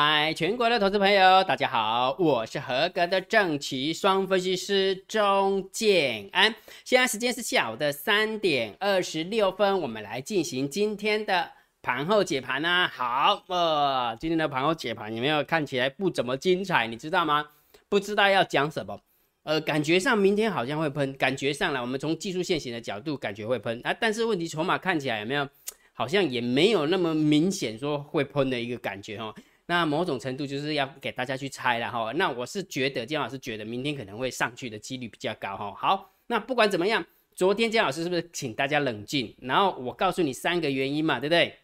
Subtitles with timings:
[0.00, 6.54] 嗨，全国的投资朋友，大家好，我是合格的正奇双分析师钟建安。
[6.84, 11.50] 现在时间是下午的三点二十六分，我们来进行今天的
[11.82, 12.86] 盘后解盘啊。
[12.86, 16.86] 好，呃，今天的盘后解盘有没有看起来不怎么精彩？
[16.86, 17.44] 你知道吗？
[17.88, 19.00] 不知道要讲什么？
[19.42, 25.48] 呃，感觉上明天好像会喷，感觉上来我们从技术线型的角度感觉会喷啊，但是问题筹码看起来有没有？
[25.92, 29.34] 好像也没有那么明显说会喷的一个感觉哦，
[29.70, 32.10] 那某种程度就是要给大家去猜了哈。
[32.14, 35.74] 那我是觉得姜老师觉得明天可能会上去的几率比较高哈。
[35.76, 37.04] 好，那不管怎么样，
[37.34, 39.36] 昨天姜老师是不是请大家冷静？
[39.42, 41.54] 然后我告诉你三个原因嘛，对不对？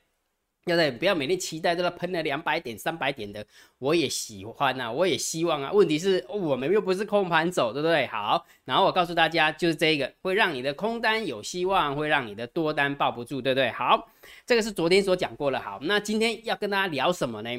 [0.66, 0.90] 对不对？
[0.90, 3.46] 不要每天期待这个喷了两百点、三百点的，
[3.78, 5.70] 我也喜欢啊，我也希望啊。
[5.72, 8.06] 问题是我们又不是空盘走，对不对？
[8.06, 13.70] 好，然后我告诉大家，就是这个会让你的空单有希望，会让你的多单抱不住，对不对？
[13.72, 14.08] 好，
[14.46, 15.60] 这个是昨天所讲过了。
[15.60, 17.50] 好，那今天要跟大家聊什么呢？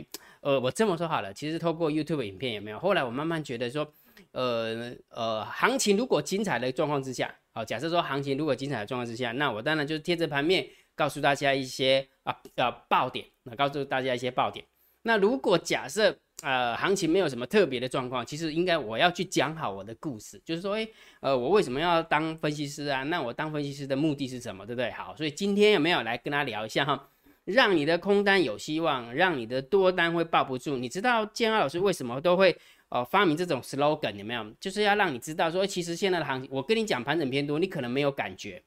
[0.46, 2.78] 呃，我这么说好了，其实透过 YouTube 影片有没有？
[2.78, 3.92] 后来我慢慢觉得说，
[4.32, 10.68] 呃呃，行情如果精彩的状况之下，好，假设说行情如果精彩的状况之下，那我当然就是贴着盘面。
[10.98, 14.64] 告诉大家一些啊呃爆点，那告诉大家一些爆点。
[15.02, 23.04] 那如果假设呃行情没有什么特别的状况，其实应该我要去讲好我的故事，就是说，诶，呃，我为什么要当分析师啊？
[23.04, 24.90] 那我当分析师的目的是什么，对不对？
[24.92, 27.10] 好，所以今天有没有来跟他聊一下哈？
[27.46, 30.78] 让你的空单有希望，让你的多单会抱不住。
[30.78, 32.56] 你知道建安老师为什么都会
[32.90, 34.46] 呃发明这种 slogan 有没有？
[34.60, 38.62] 就是要让你知道说，其实现在的行情，我跟你讲盘整偏多，你可能没有感觉，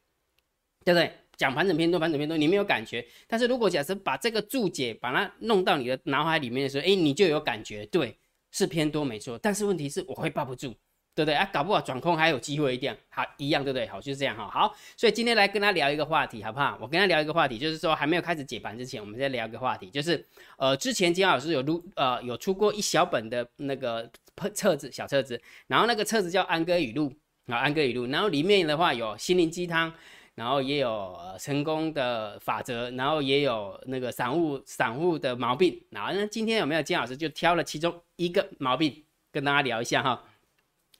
[0.84, 1.12] 对不对？
[1.36, 3.06] 讲盘整偏多，盘整偏多，你没有感觉。
[3.26, 8.16] 但是如果假设把这个注解把它弄到你的脑海里面的时候，哎，你就有感觉，对，
[8.50, 9.38] 是偏多没错。
[9.38, 10.74] 但是问题是我会抱不住，
[11.18, 11.50] 对不对啊？
[11.52, 13.84] 搞不好转空还有机会一点，好一样，对不对？
[13.88, 14.48] 好，就是这样哈。
[14.48, 16.78] 好，所以今天来跟他聊一个话题，好不好？
[16.80, 20.24] 我跟他聊一个话题，就是说还没有开始解盘之前，我们再聊一个话题，就是
[20.58, 24.08] 呃，之前金老师有录呃有出过一小本的那个
[24.54, 27.12] 册子，小册子，然后那个册子叫安哥语录
[27.48, 29.92] 啊，安哥语录，然后里面的话有心灵鸡汤。
[30.34, 35.82] 然后也有成功的法则，然后也有那个散户散户的毛病。
[35.90, 40.22] 然后呢，今天有没有金老师就挑了其中一个毛病跟大家聊一下哈。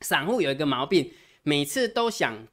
[0.01, 1.11] 散户有一个毛病，
[1.43, 2.47] 每次都想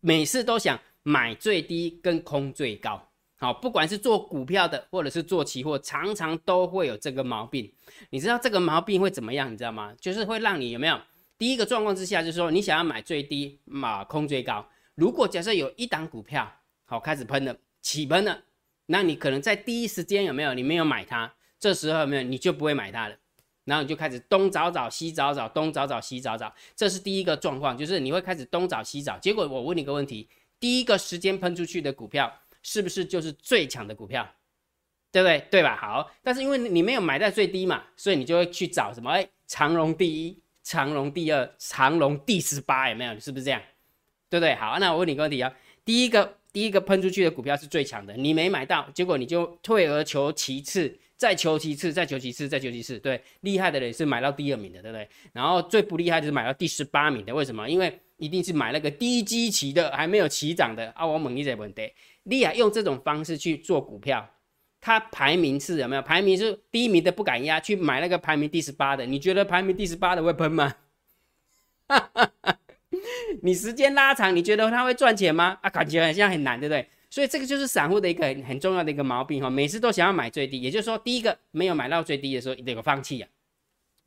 [0.00, 3.02] 每次都想买最低跟空最高。
[3.40, 7.72] 好，不管是做股票的或者是做期货，常常都会有这个毛病。
[8.10, 9.52] 你知道这个毛病会怎么样？
[9.52, 9.94] 你知道吗？
[10.00, 11.00] 就是会让你有没有
[11.38, 14.68] 第一个状况之下，就是说你想要买最低，买空最高。
[14.96, 16.52] 如果假设有一档股票
[16.84, 18.42] 好开始喷了，起喷了，
[18.86, 20.52] 那你可能在第一时间有没有？
[20.52, 22.22] 你没有买它，这时候有没有？
[22.24, 23.16] 你就不会买它了，
[23.68, 29.18] 然后你就开始东找找西找找，东找找西找找，这是第一个状况，就是你会开始东找西找。
[29.18, 30.26] 结果我问你个问题：
[30.58, 34.26] 第一个时间喷出去的股票是不是就是最强的股票？
[35.10, 35.46] 对不对？
[35.50, 35.76] 对吧？
[35.76, 39.10] 好，但是因为你没有买在最低嘛，所以你就会去找什么？
[39.10, 43.18] 哎，长隆第一，长隆第二，长隆第十八，有没有？
[43.18, 43.60] 是不是这样？
[44.28, 44.54] 对不对？
[44.54, 45.50] 好，那我问你个问题啊，
[45.82, 52.98] 第一个第一个喷出去的股票是最强的，你没买到，结果你就退而求其次，再求其次，再求其次，再求其次。
[53.00, 55.06] 对，厉害的人是买到第二名的，对不对？
[55.32, 57.68] 然后最不厉害的是买到第十八名的，为什么？
[57.68, 61.04] 因为一定是买那个低基期的，还没有起涨的啊。
[61.04, 61.92] 我问你这个问题，
[62.22, 64.26] 厉害用这种方式去做股票，
[64.80, 66.02] 它排名是有没有？
[66.02, 70.76] 排名是第一名的不敢压，去买那个排名第十八的，你觉得排名第十八的会喷吗？
[71.88, 72.58] 哈哈哈。
[73.42, 75.58] 你时间拉长，你觉得他会赚钱吗？
[75.62, 76.88] 啊，感觉好像很难，对不对？
[77.10, 83.28] 所以这个就是散户的一个很很重要的一个毛病哈，每次都想要买最低，也就是说，第一个没有买到最低的时候，你得个放弃啊，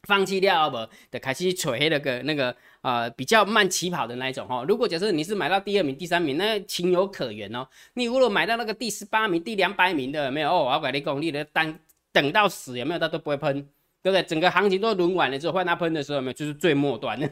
[0.08, 0.78] 放弃掉不，
[1.10, 4.64] 得开始锤那个那个呃比较慢起跑的那一种哈。
[4.68, 7.68] 如果假设你是买到第二名、第三名，那情有可原哦。
[7.96, 11.80] 你如果买到那个第十八名、第两百名的，没有哦，我要给你讲，你的单
[12.12, 13.68] 等到死有没有，他都不会喷，
[14.04, 14.22] 对不对？
[14.24, 17.28] 整个行情都轮完了之后，换他喷的时候，有没有就是最末端的。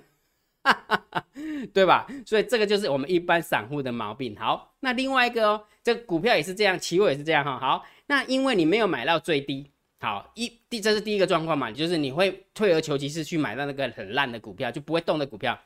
[1.74, 2.06] 对吧？
[2.26, 4.36] 所以这个就是我们一般散户的毛病。
[4.36, 7.58] 好，那另外一个哦，这股票也是这样，期货也是这样哈。
[7.58, 15.58] 好，那因为你没有买到最低，好一第这是第一个状况嘛，就是你会退而求其次去买到那个很烂的股票，就不会动的股票。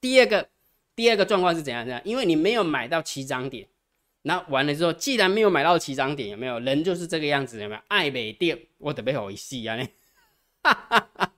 [0.00, 0.48] 第二个
[0.94, 1.84] 第二个状况是怎样？
[1.84, 3.66] 怎样，因为你没有买到起涨点，
[4.22, 7.60] 那完了之后，既然没有买到起涨点，有没有人就是这个样子？
[7.60, 8.58] 有没有爱美店？
[8.78, 9.76] 我特别好意思啊！
[10.62, 11.32] 哈哈哈。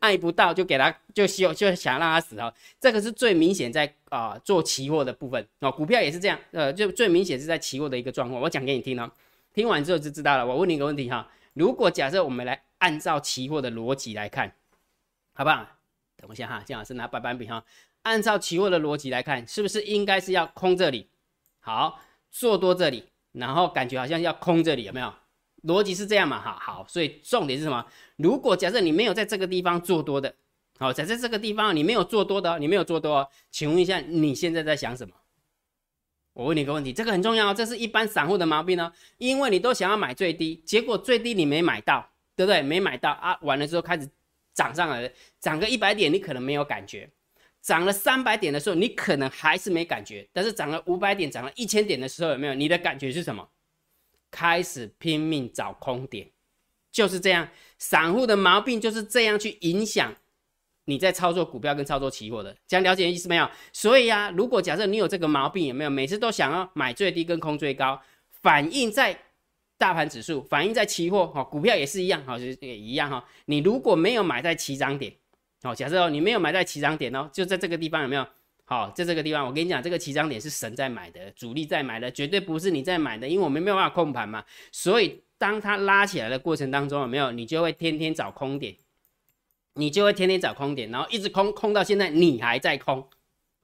[0.00, 2.52] 爱不到就给他，就希就想让他死哦。
[2.80, 8.40] 这个是最明显在啊做期货的部分哦，股票也是这样，呃，就最明显是在期货的一个状况。
[8.40, 9.10] 我讲给你听哦，
[9.52, 10.46] 听完之后就知道了。
[10.46, 14.54] 我问你一个问题哈，如果假设我们来按照期货的逻辑来看，
[15.34, 15.66] 好不好？
[16.16, 17.64] 等一下哈，姜老师拿白板笔哈，
[18.02, 21.08] 按照期货的逻辑来看，是不是应该是要空这里，
[21.60, 22.00] 好
[22.30, 25.12] 做多这里，然后感觉好像要空这里，有没有？
[25.62, 26.40] 逻辑是这样嘛？
[26.40, 27.84] 哈，好，所以重点是什么？
[28.16, 30.34] 如果假设你没有在这个地方做多的，
[30.78, 35.14] 好，假设这个地方你没有做多的，你没有做多，请问一下你现在在想什么？
[36.34, 42.62] 我问你个问题，这个很重要，这是一般散户的毛病呢，因为你都想要买最低，结果最低你没买到，对不对？
[42.62, 44.08] 没买到啊，完了之后开始
[44.54, 47.06] 涨上来，涨个一百点你可能没有感觉，
[47.60, 52.54] 涨了三百点的时候你可能还是没感觉，但是涨了五百点、涨了一千点的时候有没有？
[52.54, 53.46] 你的感觉是什么？
[54.32, 56.28] 开始拼命找空点，
[56.90, 57.48] 就是这样，
[57.78, 60.12] 散户的毛病就是这样去影响。
[60.86, 63.48] 你在操作股票跟操作期货的，这样了解意思没有？
[63.72, 68.02] 所以啊，如果假设你有这个毛病，有没有每次都想要买最低跟空最高，
[68.40, 69.16] 反映在
[69.78, 73.24] 大盘指数，反映在期货哈，股票也是一样哈，就是也一样哈。
[73.44, 75.14] 你如果没有买在起涨点，
[75.62, 78.26] 好，假设哦，你没有买在起涨点哦，就在这个地方有没有？
[78.72, 84.44] 好，在这个地方，我跟你讲，这个起涨点是神在买的，主力在买的，绝对不是你在买的，因为我们没有办法控盘嘛。
[84.70, 87.30] 所以当它拉起来的过程当中，有没有？
[87.32, 88.74] 你就会天天找空点。
[89.74, 93.08] 你就会天天找空点，然后一直空空到现在，你还在空，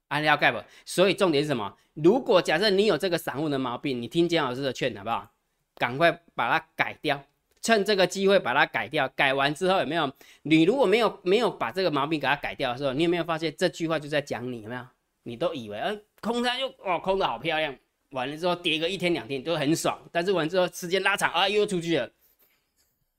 [0.08, 0.58] 啊，要盖不？
[0.86, 1.76] 所以重点是什么？
[1.92, 5.30] 如果假设你有这个散户的毛病，你听姜老师的劝，好不好？
[5.76, 7.22] 赶快把它改掉，
[7.60, 9.06] 趁这个机会把它改掉。
[9.08, 10.10] 改完之后有没有？
[10.44, 14.62] 你如果没有没有把这个毛病给它改掉的时候，你有没有发现这句话就在讲你？
[14.62, 14.86] 有没有？
[15.28, 17.76] 你都以为，呃，空它就哦，空的好漂亮，
[18.10, 22.10] 完了之后跌个一天两天都很爽，但是完之后时间拉长啊，又出去了。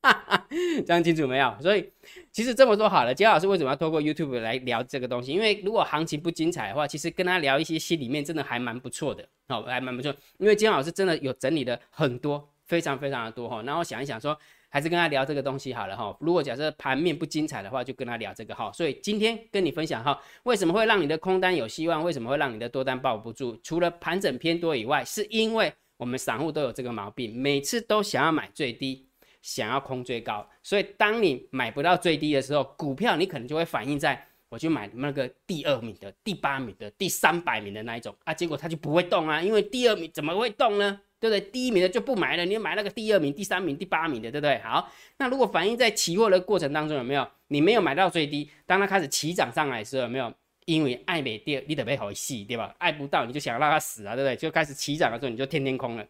[0.02, 0.48] 哈哈，
[0.88, 1.56] 这样清楚没有？
[1.62, 1.92] 所以
[2.32, 5.34] 其实这么说好了，姜老师为什么要透过 YouTube 来聊这个东西？
[5.34, 10.16] 因为如果行情不精彩的话，其实跟他聊一些心里面真的还蛮不错的，好，还蛮不错。
[10.38, 13.62] 因为姜老师真的有整理的很多，非常非常的多哈。
[13.64, 14.40] 然后想一想说，
[14.70, 16.16] 还是跟他聊这个东西好了哈。
[16.22, 18.72] 如果假设盘面不精彩的话，就跟他聊这个哈。
[18.72, 22.04] 所以今天跟你分享哈，为什么会让你的空单有希望？
[22.04, 23.60] 为什么会让你的多单抱不住？
[23.62, 29.06] 除了盘整偏多以外，是因为我们散户都有这个毛病，每次都想要买最低。
[29.42, 41.00] 想要空最高，所以当你买不到最低的时候，股票你可能就会反映在我去买那个第二名的、第八名的、第三百名的那一种啊，结果它就不会动啊，因为第二名怎么会动呢？
[41.20, 41.42] 对不对？
[41.42, 44.60] 第一名的就不买了，你买那个第二名、第三名、第八名的，对不对？
[44.60, 48.50] 好，那如果反映在期货的过程当中，有没有你没有买到最低？
[48.66, 50.34] 当它开始起涨上来的时候，有没有？
[50.66, 52.76] 因为爱美跌，你得被好戏，对吧？
[52.78, 54.36] 爱不到你就想让它死啊，对不对？
[54.36, 56.06] 就开始起涨的时候，你就天天空了。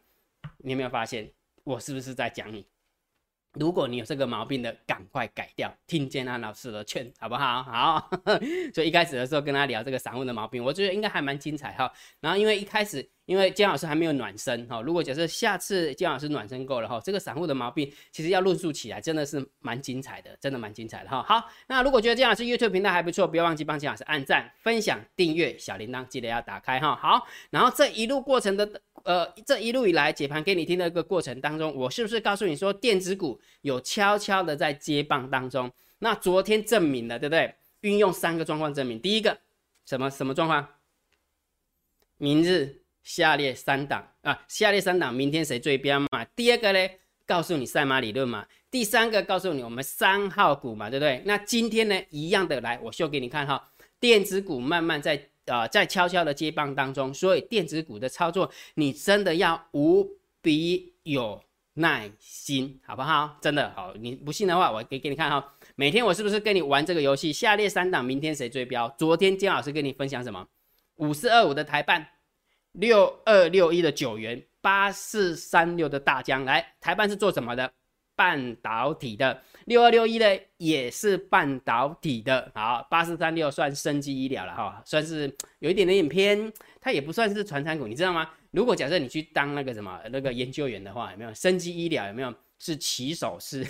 [0.57, 1.31] 你有没有发现
[1.63, 2.65] 我是不是在讲你？
[3.53, 5.73] 如果你有这个毛病的，赶快改掉。
[5.87, 7.63] 听见安老师的劝，好不好？
[7.71, 8.09] 好。
[8.75, 11.89] 所以一开始的时候跟他聊这个散户的毛病，我觉得应该还蛮精彩哈。
[12.19, 14.81] 然后因为一开始，因为姜老师还没有暖身哈。
[14.81, 21.21] 如果假设下次姜老师暖身够了哈，这个散户的毛病其实要论述起来真的是蛮精彩的，真的蛮精彩的哈。
[21.21, 26.95] 好，那如果觉得姜老师 YouTube 频道还不错，不要忘记帮姜老师按赞、分享、订阅小铃铛，记得要打开哈。
[26.95, 28.81] 好，然后这一路过程的。
[29.05, 35.71] 呃，这一路以来解盘给你听的一个过程当中，我是不是告诉你说电子股有悄悄的在接棒当中？
[35.99, 37.55] 那昨天证明了，对不对？
[37.79, 39.39] 运用三个状况证明，第一个
[39.85, 40.67] 什么什么状况？
[42.17, 42.78] 明日
[43.09, 46.23] 下列三档啊，下列三档明天谁最标嘛？
[46.35, 46.89] 第二个呢，
[47.25, 48.45] 告诉你赛马理论嘛？
[48.69, 51.23] 第三个告诉你我们三号股嘛，对不对？
[51.25, 55.27] 那今天呢，一样的来，我秀给你看哈，电子股慢慢在。
[55.45, 60.07] 啊，在悄悄的接棒当中，所以电子股的操作，你真的要无
[60.43, 63.35] 比有耐心，好不好？
[63.41, 65.53] 真的好，你不信的话，我给给你看哈。
[65.75, 67.33] 每天我是不是跟你玩这个游戏？
[67.33, 68.87] 下列三档，明天谁追标？
[68.95, 70.45] 昨天姜老师跟你分享什么？
[70.97, 72.07] 五四二五的台办，
[72.73, 76.45] 六二六一的九元，八四三六的大江。
[76.45, 77.71] 来，台办是做什么的？
[78.15, 79.41] 半导体的。
[79.65, 80.25] 六二六一呢，
[80.57, 88.29] 也是半导体的，好，八四三六算生机医疗了哈，算是有一点点偏，它也不算是传产股，你知道吗？
[88.51, 92.07] 如果假设你去当那个什么那个研究员的话，有没有生机医疗？
[92.07, 93.65] 有没有是起手是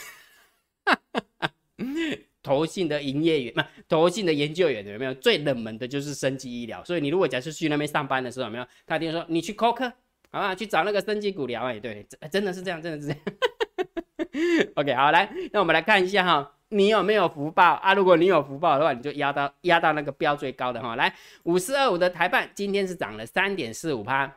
[2.50, 3.54] 投信的营业员？
[3.54, 5.14] 不，投信的研究员有没有？
[5.14, 8.66] 最冷门的就是生技医疗，所以你如果假设去那边上班的时候，有没有？
[8.88, 9.94] 他听说你去 c 课，
[10.32, 14.72] 好吧，去找那个生技股聊，哎，对，真的是这样，真的是这样。
[14.74, 17.94] OK，好，来，那我们来看一下哈，你有没有福报啊？
[17.94, 20.96] 如果你有福报的话，你就压到压到那个标最高的哈。
[20.96, 21.14] 来，
[21.44, 24.34] 五四二五的台办今天是涨了三点四五趴，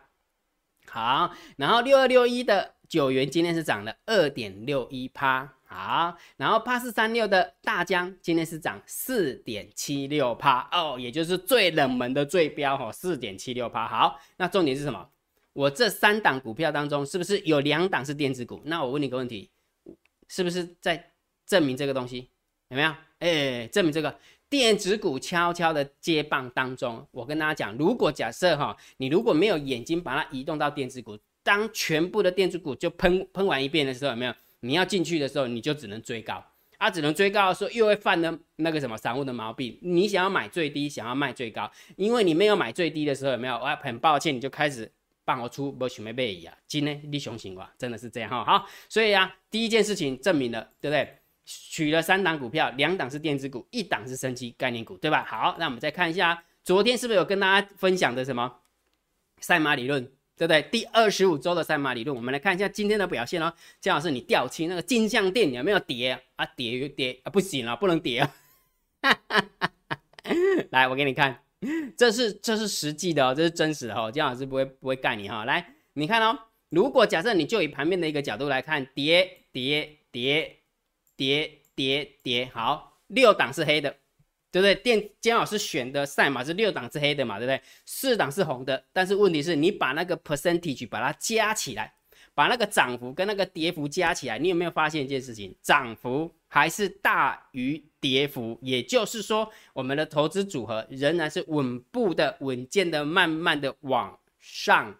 [0.86, 13.88] 好，然后六二六一的九元今天是涨了二点六一趴，好，然后八四三六的大江今天是涨四点七六趴哦，也就是最冷门的最标哈，四点七六趴。
[13.88, 15.08] 好，那重点是什么？
[15.52, 18.60] 我这三档股票当中，是不是有两档是电子股？
[18.64, 19.50] 那我问你个问题。
[20.28, 21.12] 是不是在
[21.44, 22.30] 证明这个东西
[22.68, 22.94] 有没有？
[23.18, 27.06] 哎，证明这个电子股悄悄的接棒当中。
[27.10, 34.32] 我跟大家讲，如果假设哈，你如果没有眼睛把它移动到电子股，当全部的电子股就喷喷完一遍的时候，有没有？
[34.62, 36.44] 你要进去的时候，你就只能追高，
[36.78, 39.78] 啊，只能追高的时候又会犯了那个什么散户的毛病。
[39.82, 43.54] 你想要买最低，想要卖最高，因为你没有买最低的时候，有没有？
[43.54, 44.90] 我很抱歉，你就开始
[45.24, 48.44] 帮我出不想要买呀，今天你雄心话真的是这样哈。
[48.44, 51.18] 好，所以啊，第一件事情证明了，对不对？
[51.44, 55.24] 取了三档股票，两档是电子股，一档是升级概念股，对吧？
[55.24, 58.60] 好，那我们再看一下，昨天是不是有跟大家分享的什么
[59.40, 60.08] 赛马理论，
[60.42, 60.62] 对不对？
[60.72, 63.52] 第二十五周的赛马理论，我们来看一下今天的表现哦。
[63.80, 66.44] 姜老师，你掉期那个金项店有没有跌啊？
[66.56, 68.34] 跌跌啊，不行了，不能跌啊！
[70.70, 71.42] 来，我给你看，
[71.96, 74.10] 这是这是实际的哦，这是真实的哦。
[74.10, 75.44] 姜老师不会不会盖你哈。
[75.44, 76.36] 来，你看哦，
[76.70, 80.58] 如果假设你就以盘面的一个角度来看，跌跌跌。
[81.14, 83.96] 叠叠叠，好，六档是黑的，
[84.52, 84.74] 对不对？
[84.74, 87.60] 电姜老师选的赛马是六档是黑的嘛，对不对？
[87.86, 91.94] 四档是红的，但是问题是你把那个 percentage 把它加起来，
[92.34, 95.56] 把那个涨幅跟那个跌幅加起来，你有没有发现一件事情？
[95.62, 104.94] 涨幅还是大于跌幅，也就是说，我们的投资组合仍然是稳步的、稳健的、慢慢的往上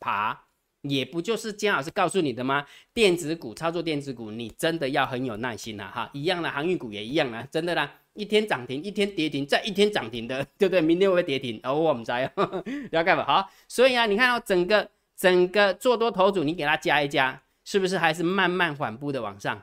[0.00, 0.40] 爬。
[0.86, 2.66] 也不就是姜老师告诉你的吗？
[2.92, 10.80] 电子股操作电子股，你真的要很有耐心呐，哈，一样的航运股也一样啊，真的啦，一天涨停，一天跌停，再一天涨停的， 对不对？
[10.80, 11.60] 明天会不会跌停？
[11.62, 12.22] 哦，我们在，
[12.90, 13.24] 了解吧？
[13.24, 19.62] 好，所以啊，你看到整个整个做多头组，你给它加一加，是不是还是慢慢缓步的往上？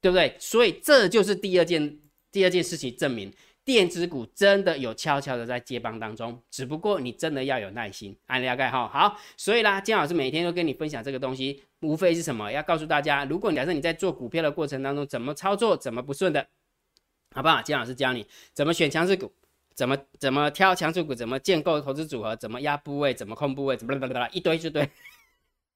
[0.00, 0.34] 对不对？
[0.38, 1.98] 所以这就是第二件
[2.32, 3.32] 第二件事情证明。
[3.62, 8.88] 电子股真的有悄悄的在接棒当中，只不过你真的要有耐心，按了解哈。
[8.88, 12.50] 好，所以啦，金老师每天都跟你分享这个东西，无非是什么？
[12.50, 16.44] 要告诉大家，如果假设你在做股票的过程当中怎么操作，怎么不顺的，
[17.32, 17.62] 好不好？
[17.62, 19.32] 金老师教你怎么选强势股，
[19.74, 23.94] 怎么怎么挑强势股，怎么建构投资组合，怎么压部位，怎么控部位，怎么
[24.32, 24.90] 一堆就对。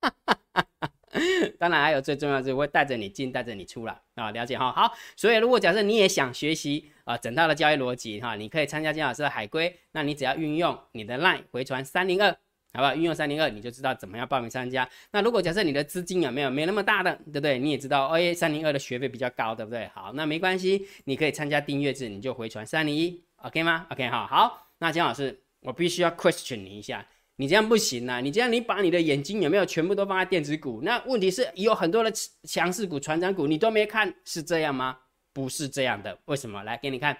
[1.60, 4.72] 当然还有最重要的是会带着你进，带着你出了啊，了解哈。
[4.72, 12.36] 好，所以如果假设你也想学习啊整套的交易逻辑哈，你可以参加金老师的海龟，那你只要运用你的 line 回传三零二，
[12.74, 12.94] 好不好？
[12.94, 14.86] 运用三零二，你就知道怎么样报名参加。
[15.12, 17.58] 那如果假设你的资金有没有没那么大的，对不对？
[17.58, 19.88] 你也知道 A 三零二的学费比较高，对不对？
[19.94, 27.06] 好，那没关系，你可以参加订阅制，你就回传三零一，OK 吗？OK 哈，好，那江老师，我必须要 question 你一下。
[27.36, 28.20] 你这样不行啊！
[28.20, 30.80] 你这样，你把你的眼睛有没有全部都放在电子股？
[30.84, 32.12] 那问题是有很多的
[32.44, 34.96] 强势股、船长股，你都没看，是这样吗？
[35.32, 36.62] 不是这样的，为什么？
[36.62, 37.18] 来给你看，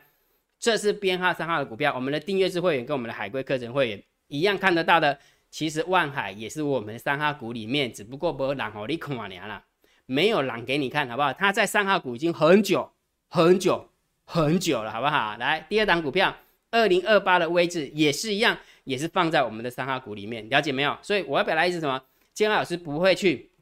[0.61, 5.19] 这是编号三号的股票，我们的订阅制会员跟我们的海归课程会员一样看得到的。
[5.55, 9.63] 其实万海也是我们三哈股里面，只不过不让哦你看完了，
[10.05, 11.33] 没有让给你看，好不好？
[11.33, 12.91] 它在三哈股已经很久、
[13.29, 13.89] 很久、
[14.25, 15.37] 很久了，好不好？
[15.37, 16.37] 来，第二档股票，
[16.73, 18.59] 二零二八的位置也是一样。
[18.83, 20.99] 也是放在我们的三哈股里面，了解没有？
[21.03, 22.03] 所以我要表达意思什么？
[22.33, 23.53] 金老师不会去，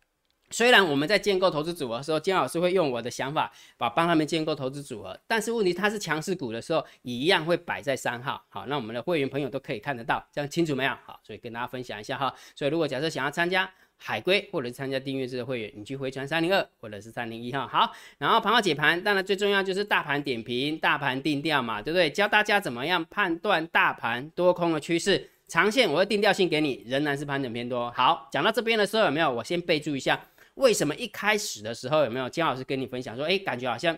[0.53, 8.41] 虽然我们在建构投资组合的时候，金老师会用我的想法把帮他们建构投资组合，但是问题它是强势股的时候，一样会摆在三号。
[8.49, 10.93] 好，那我们的会员朋友都可以看得到，这样清楚没有？
[11.05, 12.33] 好，所以跟大家分享一下哈。
[12.55, 13.69] 所以如果假设想要参加。
[14.05, 17.69] 海龟或者参加订阅制的会员，你去回传三零二或者是三零一哈。
[17.69, 22.11] 好，然后盘后解盘，当然最重要就是大盘点评、大盘定调嘛，对不对？
[22.11, 27.93] 教大家怎么样判断大盘多空的趋势，长线我会定调性给你，仍然是盘整偏多。
[27.93, 29.31] 好，讲到这边的时候有没有？
[29.31, 30.21] 我先备注一下，
[30.55, 33.97] 为什么一开始的时候有没有姜老师跟你分享说，哎，感觉好像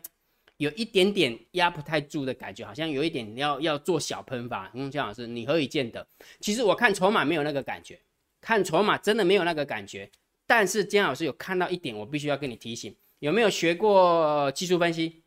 [0.57, 4.71] 有一点点压不太住的感觉，好像有一点要要做小喷发。
[4.75, 6.07] 嗯，姜老师你何以见得？
[6.41, 7.99] 其实我看筹码没有那个感觉。
[8.41, 10.11] 看筹码真的没有那个感觉，
[10.47, 15.23] 但是姜老师有看到一点，我必须要跟你提醒，有没有学过技术分析？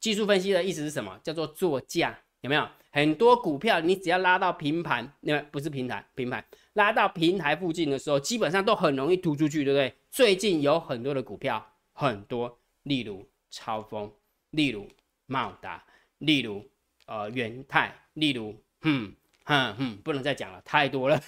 [0.00, 1.20] 技术分析的意思是什么？
[1.22, 2.66] 叫做做价，有没有？
[2.90, 6.42] 很多股票你只要拉到平盘，那不是平台，平盘
[6.76, 9.94] 拉到平台附近的时候，基本上都很容易突出去，对不对？
[10.10, 14.12] 最近有很多的股票，很多，例如超风，
[14.50, 14.86] 例如
[15.26, 15.82] 茂达，
[16.18, 16.64] 例如
[17.06, 19.12] 呃元泰，例如嗯
[19.44, 21.20] 哼哼，不能再讲了，太多了。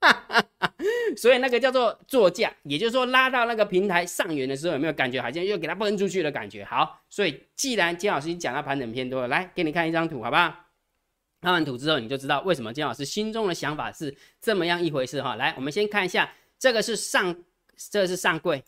[1.16, 6.64] 所以那个叫做作价，也就是说拉到那个平台上缘的时候，有没有感觉好像又给它崩出去的感觉？
[6.64, 10.65] 好，所以既然金老师讲到盘整偏多了，来给你看一张图，好不好？
[11.46, 15.36] 看完图之后，你就知道为什么金老师心中的想法是这么样一回事哈。
[15.36, 17.44] 来，我们先看一下，这个是上，
[17.88, 18.64] 这个是上柜，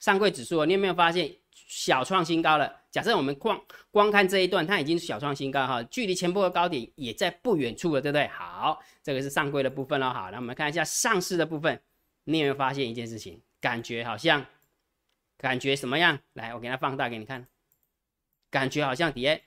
[0.00, 1.32] 上柜指数，你有没有发现？
[1.52, 2.80] 小创新高了。
[2.90, 8.26] 假设我们光光看这一段，它已经是小创新高哈，距离前波的高点也在不远处了，对不对？
[8.26, 10.12] 好，这个是上柜的部分了。
[10.12, 11.80] 好，那我们看一下上市的部分，
[12.24, 13.40] 你有没有发现一件事情？
[13.60, 14.44] 感觉好像，
[15.36, 16.18] 感觉什么样？
[16.32, 17.46] 来，我给它放大给你看，
[18.50, 19.38] 感觉好像底下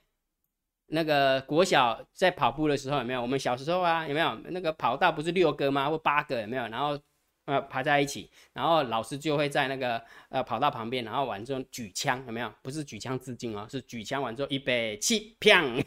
[0.92, 3.22] 那个国小在跑步的时候有没有？
[3.22, 5.88] 我们小时候啊有没有那个跑道不是六个吗？
[5.88, 6.66] 或八个有没有？
[6.68, 6.98] 然后
[7.46, 12.52] 呃排在一起，然后老师就会在那个呃跑道旁边，然后完之后举枪，有没有？
[12.62, 15.84] 不是举枪自尽哦，是举枪完之后预备起，砰！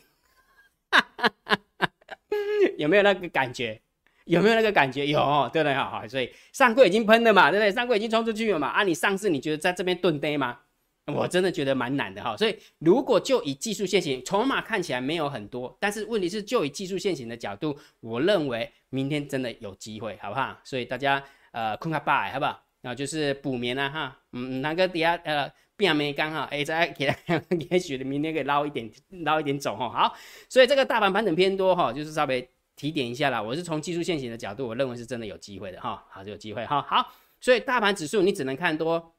[2.77, 3.79] 有没有那个感觉？
[4.25, 5.05] 有没有那个感觉？
[5.05, 5.71] 有，对对？
[5.75, 7.71] 好好，所以上柜已经喷了嘛，对不对？
[7.71, 8.69] 上柜已经冲出去了嘛。
[8.69, 10.61] 啊，你上次你觉得在这边蹲呆吗？
[11.07, 12.35] 我真的觉得蛮难的哈。
[12.37, 20.57] 所以如果就以技术线型，筹码看起来没有很多，但是问题是就以技术线型的角度，我认为明天真的有机会，好不好？
[20.63, 22.61] 所以大家呃，困个拜，好不好？
[22.81, 25.51] 然后就是补眠啊哈，嗯，那个底下呃。
[25.77, 27.13] 变没刚好，哎，再给
[27.69, 28.89] 也许明天可以捞一点，
[29.25, 29.89] 捞一点走哈。
[29.89, 30.15] 好，
[30.47, 33.41] 所以这个大盘盘整偏多哈，就是稍微提点一下啦。
[33.43, 36.01] 我是从技术线型的角度，我认为是真的有机会的哈。
[36.09, 36.81] 好，就有机会哈。
[36.81, 39.13] 好，所以大盘指数你只能看多，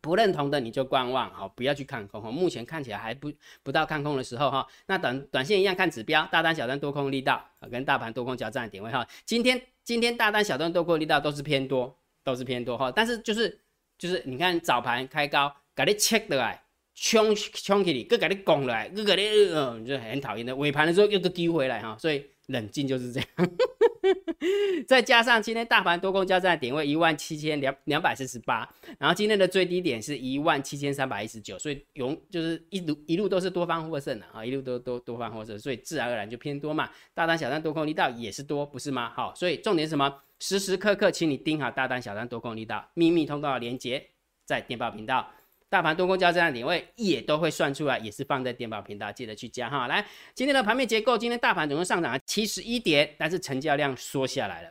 [0.00, 2.30] 不认同的你就观望，好，不要去看空哈。
[2.30, 4.66] 目前看起来还不不到看空的时候哈。
[4.86, 9.06] 那短短线一样看指标，大单小单多空力道跟大盘多空交战的点位哈。
[9.24, 12.90] 今天今天大单小单多空力道都是偏多，都是偏多哈。
[12.90, 13.60] 但是就是
[13.96, 15.54] 就是你看早盘开高。
[15.78, 16.60] 给你切的来，
[16.96, 20.56] 冲冲起你，搁给你拱来，搁给你，嗯，就很讨厌的。
[20.56, 23.28] 尾盘的时候又个丢回来哈，所以冷静就是这样。
[24.86, 36.88] 再加上今天大盘多空交战点位一万七千两两百四十八，然后今天的最低点是一万七千三百一十九，所以永就是一路一路都是多方获胜的啊，一路都都多方获胜，所以自然而然就偏多嘛。
[37.12, 39.10] 大单小单多空力道也是多，不是吗？
[39.14, 40.22] 好，所以重点是什么？
[40.38, 44.10] 时时刻刻请你盯好大单小单多空力道，秘密通道连接
[44.46, 45.28] 在电报频道。
[45.70, 49.86] 大盘多空交战的点位也都会算出来，也是放在电报频道，记得去加哈。
[49.86, 54.70] 来，今天的盘面结构，今天大盘总共上涨了七十一点，但是成交量缩下来了，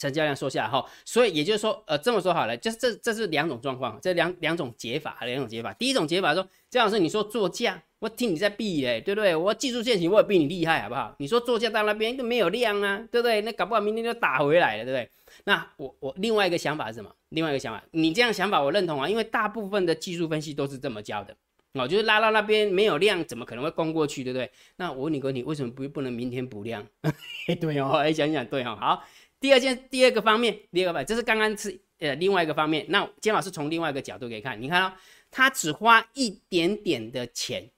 [0.00, 5.72] 成交量缩下来哈，所以也就是说，呃，这么说好了，就是这这是两种状况，这两两种解法，两种解法。
[5.74, 9.36] 第一种解法说，姜老师你说做价，我听你在避哎，对不对？
[9.36, 11.14] 我技术线型我也比你厉害，好不好？
[11.18, 13.42] 你说做价到那边都没有量啊，对不对？
[13.42, 15.10] 那搞不好明天就打回来了，对不对？
[15.44, 17.14] 那我我另外一个想法是什么？
[17.30, 21.36] 另外一个想法，你这样想法我认同啊，因为大部分的技术分析都是这么教的
[21.74, 24.50] 哦，就是拉到那边没有量，怎么可能会攻过去，对不对？
[24.76, 26.84] 那我问你个，问题为什么不不能明天补量？
[27.60, 28.76] 对哦，哎，想想对哦。
[28.80, 29.04] 好，
[29.38, 32.84] 第二件第二个方面，第二个吧，这是刚刚是呃另外一个方面。
[32.88, 34.92] 那金老师从另外一个角度给看，你看哦，
[35.30, 37.70] 他只花一点点的钱，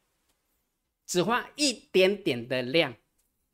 [1.07, 2.95] 只花一点点的量，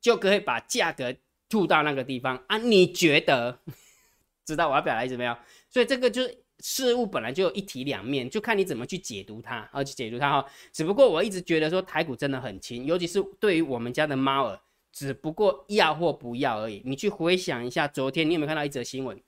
[0.01, 1.13] 就可以把价格
[1.49, 2.59] 吐到那个地方啊？
[2.59, 3.59] 你觉得？
[4.47, 5.37] 知道我要表达意思没有？
[5.71, 10.51] 所以这个就是事物本来就一体两面，就看你怎么去解读它，而去解读它哈。
[10.73, 14.61] 只不过我一直觉得说台股真的很轻，尤其是对于我们家的猫儿，
[14.93, 16.83] 只不过要或不要而已。
[16.85, 19.21] 你去回想一下，昨天你有没有看到一则新闻？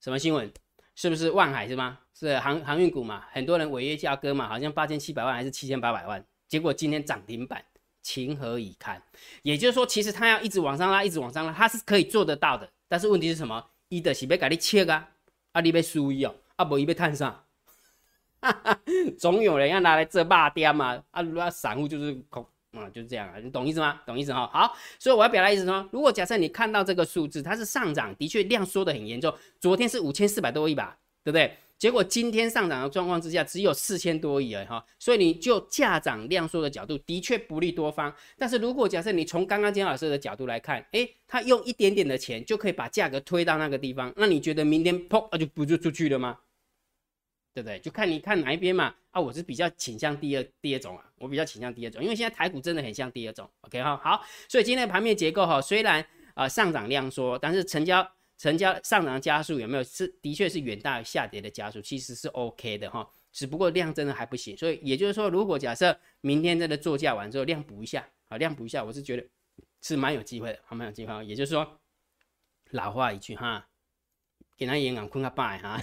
[0.00, 0.52] 什么新闻？
[0.94, 1.98] 是不是万海是吗？
[2.14, 3.24] 是航航运股嘛？
[3.32, 7.62] 很多人违约价格嘛，好像八千七百万还是七千八百万，结果今天涨停板，
[8.02, 9.02] 情何以堪？
[9.42, 12.70] 也就是说，其实它要一直往上拉，一直往上拉，它是可以做得到的。
[12.88, 13.62] 但是问题是什么？
[13.88, 15.08] 伊就是要甲你切啊，
[15.52, 17.44] 啊你要输伊哦，啊无伊要赚啥？
[19.18, 24.00] 总有人要拿来做肉店嘛，啊那散户就是空啊，就是这样啊，你懂意思吗？
[24.06, 24.46] 懂意思哈？
[24.52, 31.56] 好，所以我要表达意思说，如果假设你看到这个数字，它是上涨，的确量缩的很严重，昨天是五千四百多亿吧，对不对？
[31.78, 38.14] 结果今天上涨的状况之下，只有四千多亿而已哈，所以你就价涨量缩的角度，的确不利多方。
[38.38, 46.38] 但是如果假设你从刚刚金老师的角度来看，诶，他用一点点的钱就可以把价格推到那个地方，那你觉得明天砰啊就不就出去了吗？
[47.52, 47.78] 对不对？
[47.78, 48.94] 就看你看哪一边嘛。
[49.10, 53.48] 啊，我是比较倾向第二第二种啊，我比较倾向第二种，因为现在台股真的很像第二种。
[53.62, 58.06] OK 哈，好，所以今天的盘面结构哈，虽然啊上涨量缩，但是成交。
[58.36, 59.82] 成交上涨加速有没有？
[59.82, 63.08] 是的确是远大于下跌的加速，其实是 OK 的哈。
[63.32, 69.26] 只不过量真的还不行，所以也就是说，如果假设明天真的作价完之后量补一下，啊量补一下，我是觉得
[69.82, 71.24] 是蛮有机会的，还蛮有机会。
[71.24, 71.80] 也就是说，
[72.70, 73.68] 老话一句哈，
[74.56, 75.82] 给他演讲困个拜哈。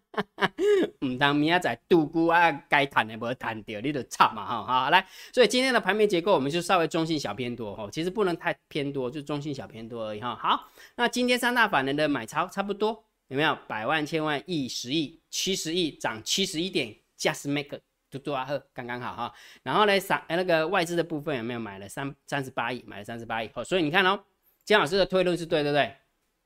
[1.04, 10.34] 唔当明仔载度估啊，该谈的无谈掉，你就插嘛哈好来，所以今天的盘面结构，我们就稍微中性小偏多哈，其实不能太偏多，就中性小偏多而已哈。
[10.34, 13.56] 好，那今天三大法人的买超差不多有没有？
[13.66, 17.80] 百万、千万、亿、十亿、七十亿，涨七十一点，just make
[18.10, 19.34] 嘟嘟啊呵，刚刚好哈。
[19.62, 22.82] 然后呢，散那个外资的部分有没有买了三三十八亿？
[22.86, 24.18] 买了三十八亿，好，所以你看哦，
[24.64, 25.96] 姜老师的推论是对，对不对？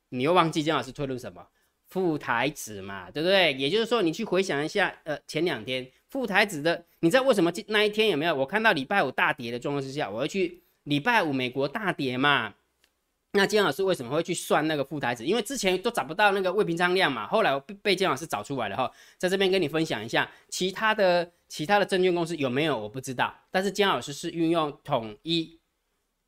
[0.09, 1.47] 你又忘记姜老师推论什么？
[1.91, 3.53] 副台子嘛，对不对？
[3.53, 8.33] 也就是说，你去回想一下，呃，前两天副台子的，你知道为什么那一天有没有？
[8.33, 12.55] 我看到礼拜五大跌的状况之下，我要去礼拜五美国大跌嘛。
[13.33, 15.25] 那金老师为什么会去算那个副台子？
[15.25, 25.59] 因为之前都找不到那个未平仓量嘛，后来被被金老师找出来了哈，在这边跟你分享一下，其他的其他的证券公司有没有我不知道，但是金老师是运用统一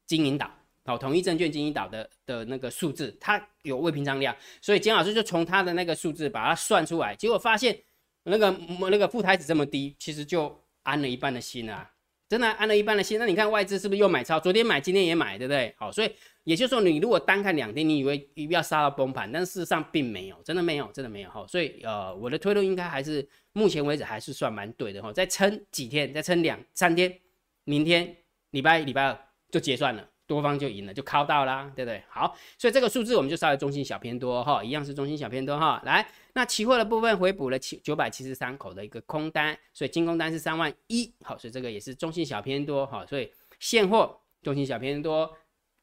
[0.06, 0.50] 经营岛
[0.86, 7.78] 好，统一证券经营岛的的那个数字，它有未平仓量，所以金老师就从它的那个数字把它算出来，结果发现
[8.24, 8.52] 那个
[8.92, 11.90] 那个副台子这么低，其实就安了一半的心啊，
[12.28, 13.18] 真的安了一半的心。
[13.18, 14.38] 那你看外资是不是又买超？
[14.40, 15.74] 昨天买，今天也买，对不对？
[15.78, 16.12] 好，所以
[16.44, 21.46] 也就是说，你如果单看两天，你以为一定要杀到崩盘，但事实上并没有，真的没有，真的没有哈。
[21.48, 25.14] 所以呃，我的推论应该还是目前为止还是算蛮对的哈。
[25.14, 27.18] 再撑几天，再撑两三天，
[27.64, 28.18] 明天
[28.52, 29.18] 礼拜一、礼拜二
[29.50, 30.10] 就结算了。
[30.26, 32.02] 多方就赢了，就靠到啦，对不对？
[32.10, 35.82] 好，所以这个数字我们就稍微中心小偏多哈，一样是中心小偏多哈。
[35.86, 43.06] 来，那期货的部分回补了七九百七十三口的一个空单，所以净空单是三万一，好，所以这个也是中心小偏多哈。
[43.06, 45.38] 所以现货中心小偏多，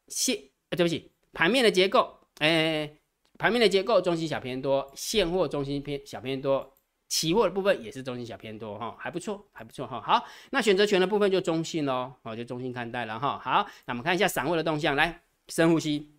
[0.07, 0.35] 现
[0.69, 2.91] 呃对不起，盘面的结构，哎，
[3.37, 6.73] 盘面的结构中心小偏多，现货中心偏小偏多。
[7.11, 9.99] 期货的部分也是中性小偏多哈，还不错，还不错哈。
[9.99, 13.37] 好，那选择权的部分就中性喽，哦，就中性看待了哈。
[13.37, 16.09] 好，那我们看一下散户的动向，来深呼吸，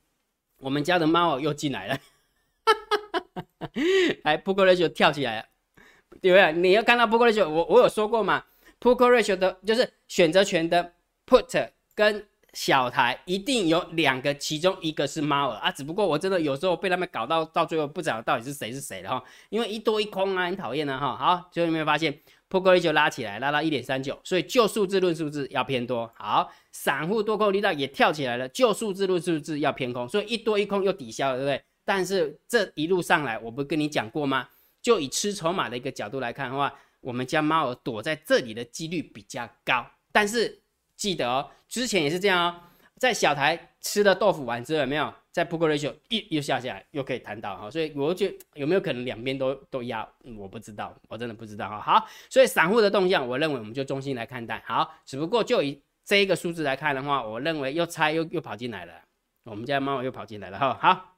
[0.59, 1.98] 我们家的猫又进来了，
[4.22, 5.46] 来 p o k ratio 跳起来了，
[6.20, 6.52] 对不对？
[6.52, 8.44] 你要看到 p o k ratio，我我有说过嘛
[8.78, 10.92] p o k ratio 的就是选择权的
[11.26, 21.16] put 跟小台一定有两个，其中一个是猫儿啊，只不过我真的有时候被他们搞到到最后不知道到底是谁是谁了哈，因为一多一空啊，很讨厌的哈。
[21.16, 22.12] 好，最后有没有发现
[22.50, 26.12] p o k e r 就拉起来，拉到一点三九，所以就数字论数字要偏多。
[26.14, 31.62] 好，散户多空力道也跳起来了，就数字论数字要偏空，所以一多一空又抵消了，对不对？
[31.86, 34.46] 但是这一路上来，我不跟你讲过吗？
[34.82, 40.62] 就以吃筹码的一个角度来看的话，我们家猫儿躲在这里的几率比较高，但是。
[41.02, 42.54] 记得哦，之前也是这样哦，
[42.96, 51.80] 在小台吃了豆腐丸之后，有没有在 p o k e ratio 一又下下来，又可以谈到哈，所以我觉得有没有可能两边都都压，我不知道，我真的不知道哈。
[51.80, 54.62] 好，所以散户的动向，我认为我们就中心来看待。
[54.64, 58.92] 好，只不过就以这一个数字来看的话，我认为又猜又又跑进来了，
[59.42, 60.78] 我们家猫又跑进来了哈。
[60.80, 61.16] 好，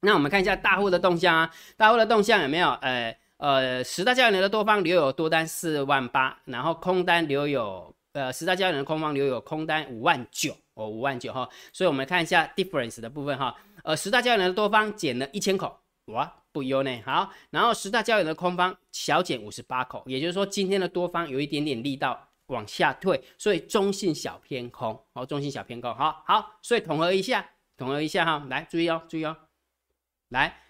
[0.00, 2.70] 那我们看一下大户的动向啊，大户的动向有没有？
[2.80, 7.94] 呃呃，十大交易人的多方留有多单四万八，然后空单留有。
[8.12, 13.56] 呃，十大交易人的空方留有空单五万九哦，五万九哈，所以我们看一下 difference 的部分哈。
[13.84, 17.00] 呃，十大交易人的多方减了一千口，哇，不优呢。
[17.06, 27.48] 好，然后十大交易人的空方小减五十八口，也就是说今天的多方有一点点力道往下退，所以中性小偏空，好，中性小偏空，好好，所以统合一下，
[27.78, 29.34] 统合一下哈，来注意哦，注意哦，
[30.28, 30.60] 来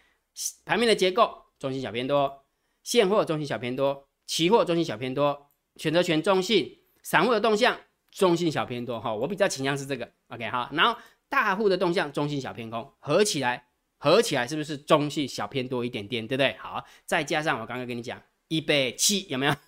[0.65, 2.45] 盘面的结构，中性小偏多，
[2.85, 6.79] 现货中性小偏多，期货中性小偏多，选择权中性。
[7.03, 7.77] 散户的动向
[8.11, 13.67] 中性小偏多哈，我比较倾向是这个，OK 哈，然后大户的动向中性小偏空，合起来
[13.99, 16.57] 合起来是不是中性小偏多一点点，对不对？
[16.59, 19.55] 好，再加上我刚刚跟你讲一倍七有没有？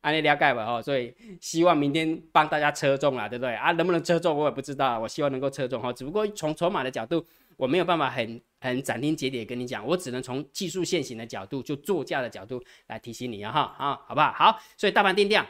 [0.00, 3.70] 安利了解吧哈，所以希望明天帮大家车中了，对不对啊？
[3.72, 7.26] 能不能车中我也不知道，我希望能够车中哈，只不过从筹码的角度。
[7.60, 14.32] 我没有办法很很斩钉截铁跟你讲，我只能从技术线型的角度，就作价的角度来提醒你啊哈啊，好不好？
[14.32, 15.44] 好，所以大盘定调，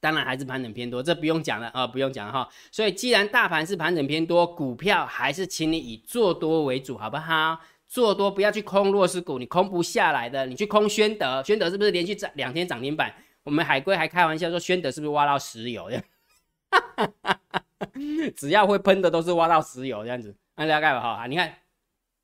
[0.00, 2.48] 当然还是盘整偏多，这不用讲了啊，不用讲了哈。
[2.72, 7.60] 所以既然大盘是盘整偏多，股票还是请你以做多为主，好不好？
[7.86, 13.14] 做多不要去空弱势股，你空不下来的，你去空宣德，宣德是不是连续涨两天涨停板？
[13.44, 15.88] 我们海龟还开玩笑说，宣德是不是挖到石油？
[18.34, 20.34] 只要会喷的都是挖到石油这样子。
[20.62, 21.52] 那大概吧哈，你看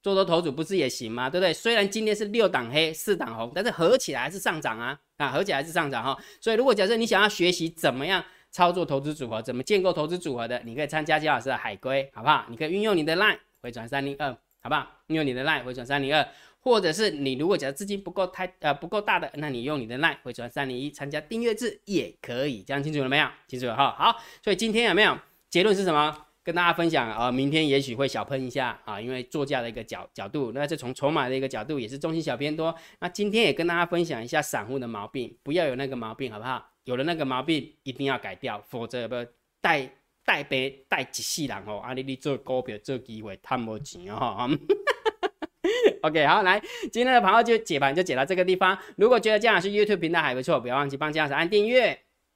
[0.01, 1.29] 做多头组不是也行吗？
[1.29, 1.53] 对不对？
[1.53, 6.17] 虽然今天是六档黑四档红，但是合起来还是上涨啊啊，合起来还是上涨哈。
[6.41, 12.47] 所以如果假设你想要学习怎么样操作投资组合，怎么建构投资组合的，你可以参加姜老师的海龟，好不好？
[12.49, 14.31] 你可以运用你的 line 回转三零二，
[14.63, 14.87] 好不好？
[15.09, 16.27] 运用你的 line 回转三零二，
[16.61, 23.29] 或者是你如果假设资金不够太呃不够大的，那你用你的 line 回转三零一参加订阅制也可以，这样清楚了没有？
[23.49, 23.97] 清楚了哈。
[23.99, 25.19] 好，所以今天有没有
[25.51, 26.27] 结论是什么？
[26.45, 32.75] 跟大家分享啊，明天也许会小喷一下啊，因为作价的一个角角度，那这从筹码的一个角度也是中心小偏多。
[33.01, 36.71] 那今天也跟大家分享一下散户的毛病，不要有那个毛病，好不好？
[36.85, 39.15] 有了那个毛病一定要改掉，否则不
[39.61, 39.91] 带
[40.25, 44.49] 带杯带几世人哦，阿里里做股票做机会贪无钱哦。
[46.01, 46.59] OK，好，来
[46.91, 48.79] 今天的盘后就解盘就解到这个地方。
[48.97, 51.99] 如果觉得姜老师 YouTube 频道还不错，不要忘记帮姜老师按订阅。